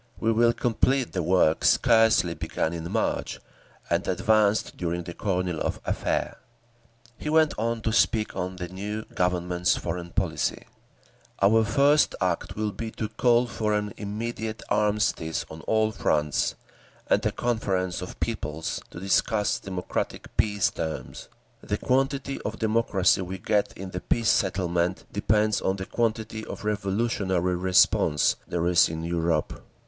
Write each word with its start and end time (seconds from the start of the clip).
We 0.19 0.31
will 0.31 0.51
complete 0.51 1.11
the 1.13 1.21
work 1.21 1.63
scarcely 1.63 2.33
begun 2.33 2.73
in 2.73 2.91
March, 2.91 3.39
and 3.87 4.07
advanced 4.07 4.75
during 4.75 5.03
the 5.03 5.13
Kornilov 5.13 5.77
affair…." 5.85 6.37
He 7.19 7.29
went 7.29 7.53
on 7.59 7.81
to 7.81 7.93
speak 7.93 8.35
of 8.35 8.57
the 8.57 8.67
new 8.67 9.03
Government's 9.13 9.77
foreign 9.77 10.09
policy: 10.09 10.65
"Our 11.39 11.63
first 11.63 12.15
act 12.19 12.55
will 12.55 12.71
be 12.71 12.89
to 12.93 13.09
call 13.09 13.45
for 13.45 13.75
an 13.75 13.93
immediate 13.95 14.63
armistice 14.69 15.45
on 15.51 15.61
all 15.67 15.91
fronts, 15.91 16.55
and 17.05 17.23
a 17.23 17.31
conference 17.31 18.01
of 18.01 18.19
peoples 18.19 18.81
to 18.89 18.99
discuss 18.99 19.59
democratic 19.59 20.35
peace 20.35 20.71
terms. 20.71 21.29
The 21.61 21.77
quantity 21.77 22.41
of 22.41 22.57
democracy 22.57 23.21
we 23.21 23.37
get 23.37 23.71
in 23.73 23.91
the 23.91 24.01
peace 24.01 24.29
settlement 24.29 25.05
depends 25.13 25.61
on 25.61 25.75
the 25.75 25.85
quantity 25.85 26.43
of 26.43 26.65
revolutionary 26.65 27.55
response 27.55 28.35
there 28.47 28.65
is 28.65 28.89
in 28.89 29.03
Europe. 29.03 29.61